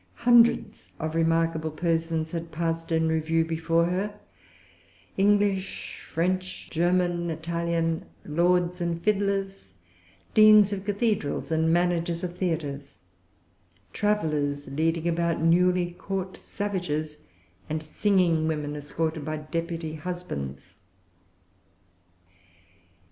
[0.25, 4.19] Hundreds of remarkable persons had passed in review before her,
[5.15, 9.73] English, French, German, Italian, lords and fiddlers,
[10.33, 12.97] deans of cathedrals and[Pg 340] managers of theatres,
[13.93, 17.19] travellers leading about newly caught savages,
[17.69, 20.77] and singing women escorted by deputy husbands.